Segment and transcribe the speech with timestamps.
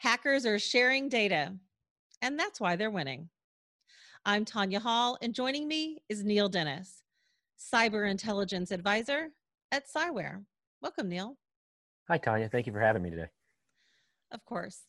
[0.00, 1.52] Hackers are sharing data,
[2.22, 3.28] and that's why they're winning.
[4.24, 7.02] I'm Tanya Hall, and joining me is Neil Dennis,
[7.58, 9.28] Cyber Intelligence Advisor
[9.72, 10.42] at Cyware.
[10.80, 11.36] Welcome, Neil.
[12.08, 12.48] Hi, Tanya.
[12.48, 13.26] Thank you for having me today.
[14.32, 14.86] Of course.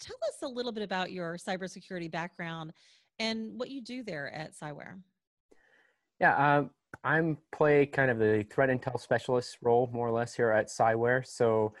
[0.00, 2.72] Tell us a little bit about your cybersecurity background
[3.18, 4.98] and what you do there at Cyware.
[6.20, 6.70] Yeah, um,
[7.04, 11.26] I'm play kind of the threat intel specialist role more or less here at Cyware.
[11.26, 11.74] So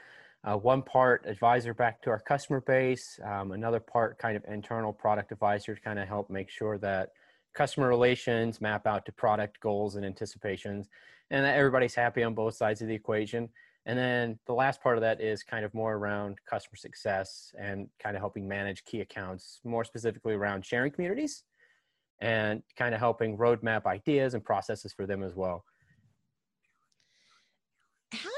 [0.44, 4.92] uh, one part advisor back to our customer base, um, another part kind of internal
[4.92, 7.10] product advisor to kind of help make sure that
[7.54, 10.88] customer relations map out to product goals and anticipations
[11.30, 13.48] and that everybody's happy on both sides of the equation.
[13.86, 17.88] And then the last part of that is kind of more around customer success and
[18.02, 21.44] kind of helping manage key accounts, more specifically around sharing communities
[22.20, 25.64] and kind of helping roadmap ideas and processes for them as well.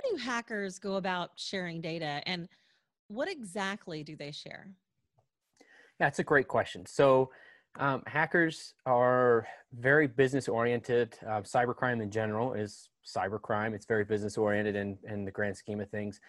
[0.07, 2.49] How do hackers go about sharing data and
[3.09, 4.69] what exactly do they share?
[6.01, 6.85] Yeah, it's a great question.
[6.87, 7.31] So,
[7.79, 11.19] um, hackers are very business oriented.
[11.27, 13.75] Uh, cybercrime in general is cybercrime.
[13.75, 16.21] It's very business oriented in, in the grand scheme of things.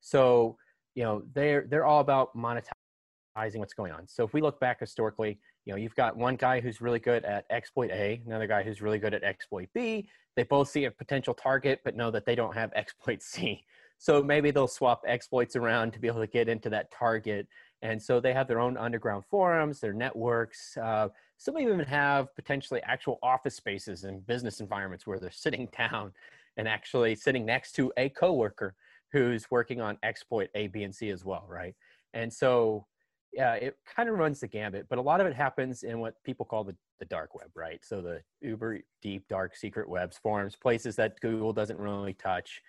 [0.00, 0.56] So,
[0.94, 4.06] you know, they're they're all about monetizing what's going on.
[4.06, 7.24] So if we look back historically, you know, you've got one guy who's really good
[7.24, 10.08] at exploit A, another guy who's really good at exploit B.
[10.36, 13.64] They both see a potential target, but know that they don't have exploit C.
[13.98, 17.46] So maybe they'll swap exploits around to be able to get into that target.
[17.80, 20.76] And so they have their own underground forums, their networks.
[20.76, 26.12] Uh, some even have potentially actual office spaces and business environments where they're sitting down
[26.56, 28.74] and actually sitting next to a coworker
[29.12, 31.74] who's working on exploit A, B, and C as well, right?
[32.14, 32.86] And so
[33.34, 36.22] yeah, it kind of runs the gambit, but a lot of it happens in what
[36.22, 37.80] people call the, the dark web, right?
[37.84, 42.62] So the uber deep, dark, secret webs, forums, places that Google doesn't really touch.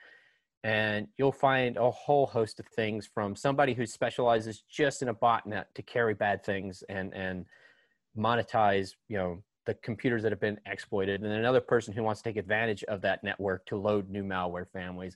[0.63, 5.13] And you'll find a whole host of things from somebody who specializes just in a
[5.13, 7.45] botnet to carry bad things and, and
[8.17, 11.21] monetize, you know, the computers that have been exploited.
[11.21, 14.67] And another person who wants to take advantage of that network to load new malware
[14.67, 15.15] families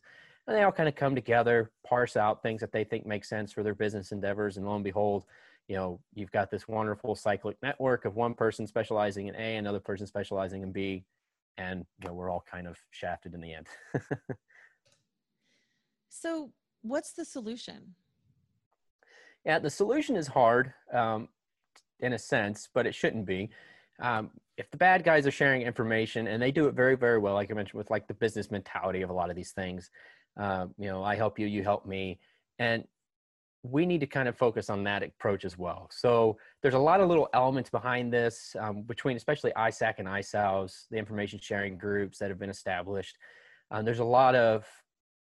[0.50, 3.52] and they all kind of come together, parse out things that they think make sense
[3.52, 5.26] for their business endeavors, and lo and behold,
[5.68, 9.80] you know, you've got this wonderful cyclic network of one person specializing in A, another
[9.80, 11.06] person specializing in B,
[11.60, 13.68] and you know, we're all kind of shafted in the end.
[16.10, 16.50] so,
[16.82, 17.94] what's the solution?
[19.46, 21.30] Yeah, the solution is hard um,
[22.00, 23.52] in a sense, but it shouldn't be.
[24.00, 27.36] Um, if the bad guys are sharing information and they do it very, very well,
[27.36, 29.92] like I mentioned, with like the business mentality of a lot of these things,
[30.40, 32.20] uh, you know, I help you, you help me.
[32.58, 32.86] And
[33.64, 35.90] we need to kind of focus on that approach as well.
[35.92, 40.86] So there's a lot of little elements behind this um, between especially ISAC and ISAOs,
[40.90, 43.18] the information sharing groups that have been established.
[43.70, 44.66] Um, there's a lot of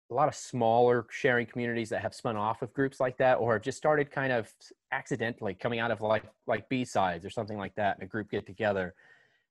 [0.09, 3.53] a lot of smaller sharing communities that have spun off of groups like that or
[3.53, 4.53] have just started kind of
[4.91, 8.45] accidentally coming out of like like b-sides or something like that and a group get
[8.45, 8.93] together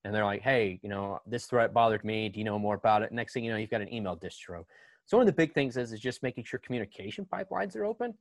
[0.03, 3.01] and they're like hey you know this threat bothered me do you know more about
[3.01, 4.63] it next thing you know you've got an email distro
[5.11, 8.13] so one of the big things is, is just making sure communication pipelines are open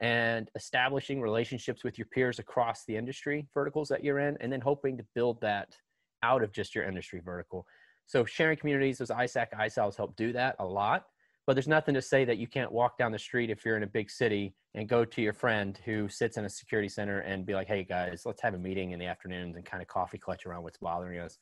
[0.00, 4.60] and establishing relationships with your peers across the industry verticals that you're in, and then
[4.60, 5.74] hoping to build that
[6.22, 7.66] out of just your industry vertical.
[8.06, 11.06] So sharing communities as ISAC, ISAOs help do that a lot.
[11.48, 13.82] But there's nothing to say that you can't walk down the street if you're in
[13.82, 17.44] a big city and go to your friend who sits in a security center and
[17.44, 20.18] be like, "Hey guys, let's have a meeting in the afternoons and kind of coffee
[20.18, 21.38] clutch around what's bothering us."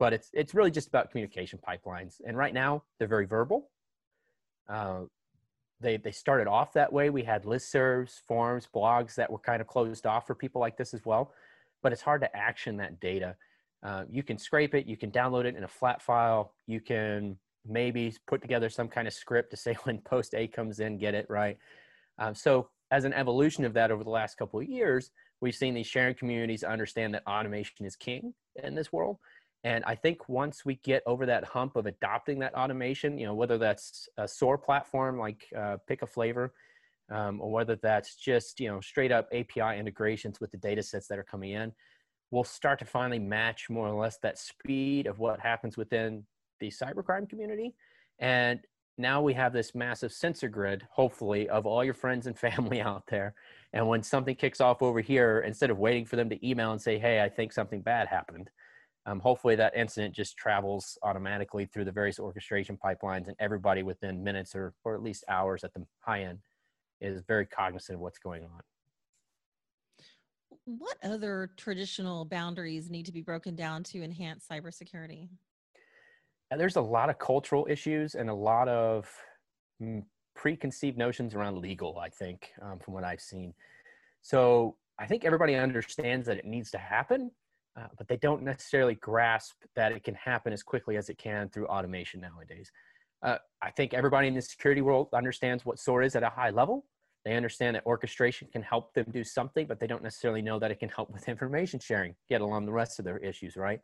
[0.00, 2.20] But it's it's really just about communication pipelines.
[2.26, 3.70] And right now they're very verbal.
[4.68, 5.02] Uh,
[5.80, 7.10] they, they started off that way.
[7.10, 10.92] We had listservs, forums, blogs that were kind of closed off for people like this
[10.92, 11.32] as well.
[11.82, 13.36] But it's hard to action that data.
[13.82, 17.38] Uh, you can scrape it, you can download it in a flat file, you can
[17.64, 21.14] maybe put together some kind of script to say when post A comes in, get
[21.14, 21.58] it right.
[22.18, 25.74] Um, so, as an evolution of that over the last couple of years, we've seen
[25.74, 28.32] these sharing communities understand that automation is king
[28.64, 29.18] in this world
[29.64, 33.34] and I think once we get over that hump of adopting that automation, you know,
[33.34, 36.54] whether that's a SOAR platform like uh, Pick a Flavor,
[37.10, 41.08] um, or whether that's just you know straight up API integrations with the data sets
[41.08, 41.72] that are coming in,
[42.30, 46.24] we'll start to finally match more or less that speed of what happens within
[46.60, 47.74] the cybercrime community.
[48.18, 48.60] And
[48.96, 53.04] now we have this massive sensor grid, hopefully, of all your friends and family out
[53.08, 53.34] there.
[53.72, 56.80] And when something kicks off over here, instead of waiting for them to email and
[56.80, 58.50] say, "Hey, I think something bad happened,"
[59.08, 64.22] um, hopefully that incident just travels automatically through the various orchestration pipelines and everybody within
[64.22, 66.40] minutes or, or at least hours at the high end
[67.00, 68.60] is very cognizant of what's going on.
[70.66, 75.28] What other traditional boundaries need to be broken down to enhance cybersecurity?
[76.50, 79.10] And there's a lot of cultural issues and a lot of
[80.34, 83.54] preconceived notions around legal i think um, from what i've seen.
[84.22, 87.30] So I think everybody understands that it needs to happen,
[87.78, 91.48] uh, but they don't necessarily grasp that it can happen as quickly as it can
[91.48, 92.72] through automation nowadays.
[93.22, 96.50] Uh, I think everybody in the security world understands what SOAR is at a high
[96.50, 96.86] level.
[97.24, 100.70] They understand that orchestration can help them do something, but they don't necessarily know that
[100.70, 103.80] it can help with information sharing, get along the rest of their issues, right?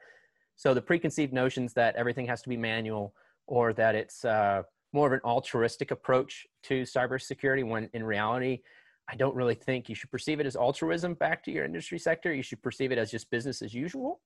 [0.56, 3.14] So the preconceived notions that everything has to be manual
[3.46, 4.62] or that it's uh,
[4.93, 8.61] more of an altruistic approach to cybersecurity when in reality,
[9.08, 12.32] I don't really think you should perceive it as altruism back to your industry sector.
[12.32, 14.20] You should perceive it as just business as usual.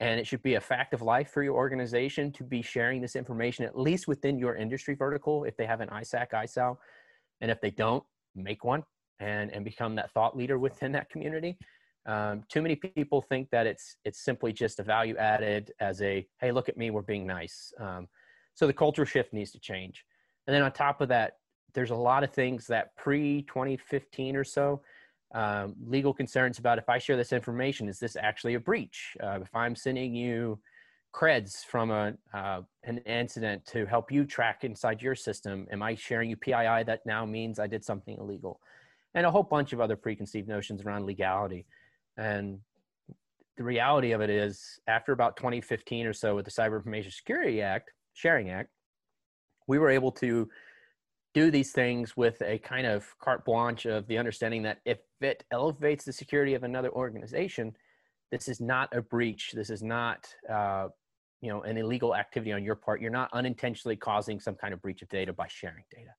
[0.00, 3.16] And it should be a fact of life for your organization to be sharing this
[3.16, 6.76] information, at least within your industry vertical, if they have an ISAC, ISAO.
[7.40, 8.04] And if they don't,
[8.34, 8.84] make one
[9.20, 11.58] and, and become that thought leader within that community.
[12.06, 16.26] Um, too many people think that it's it's simply just a value added as a
[16.40, 18.08] hey look at me we're being nice um,
[18.54, 20.06] so the culture shift needs to change
[20.46, 21.37] and then on top of that
[21.74, 24.80] there's a lot of things that pre 2015 or so
[25.34, 29.16] um, legal concerns about if I share this information, is this actually a breach?
[29.22, 30.58] Uh, if I'm sending you
[31.14, 35.94] creds from a, uh, an incident to help you track inside your system, am I
[35.94, 38.60] sharing you PII that now means I did something illegal?
[39.14, 41.66] And a whole bunch of other preconceived notions around legality.
[42.16, 42.60] And
[43.56, 47.60] the reality of it is, after about 2015 or so with the Cyber Information Security
[47.60, 48.70] Act, Sharing Act,
[49.66, 50.48] we were able to
[51.34, 55.44] do these things with a kind of carte blanche of the understanding that if it
[55.50, 57.74] elevates the security of another organization,
[58.30, 59.52] this is not a breach.
[59.52, 60.88] This is not, uh,
[61.40, 63.00] you know, an illegal activity on your part.
[63.00, 66.14] You're not unintentionally causing some kind of breach of data by sharing data.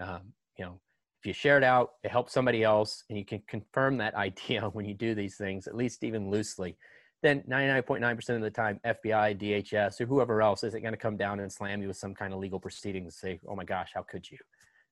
[0.00, 0.80] Um, you know,
[1.20, 4.62] if you share it out, it helps somebody else, and you can confirm that idea
[4.72, 6.76] when you do these things, at least even loosely.
[7.22, 11.40] Then 99.9% of the time, FBI, DHS, or whoever else isn't going to come down
[11.40, 14.02] and slam you with some kind of legal proceedings and say, "Oh my gosh, how
[14.02, 14.38] could you?"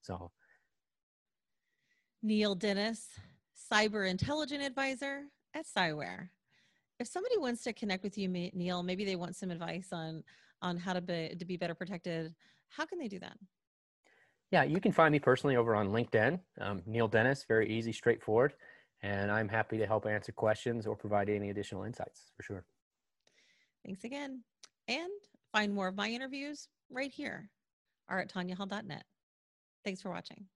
[0.03, 0.33] So,
[2.23, 3.09] Neil Dennis,
[3.73, 6.31] cyber intelligent advisor at Cyware.
[6.99, 10.25] If somebody wants to connect with you, Neil, maybe they want some advice on
[10.63, 12.35] on how to be to be better protected.
[12.71, 13.39] How can they do that?
[14.51, 16.41] Yeah, you can find me personally over on LinkedIn.
[16.61, 18.55] Um, Neil Dennis, very easy, straightforward.
[19.03, 22.65] And I'm happy to help answer questions or provide any additional insights for sure.
[23.85, 24.43] Thanks again.
[24.89, 25.11] And
[25.53, 27.51] find more of my interviews right here
[28.11, 29.05] or at tanyahall.net.
[29.85, 30.47] Thanks for watching.